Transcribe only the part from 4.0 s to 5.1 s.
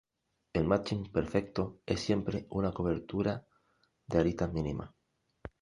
de aristas mínima.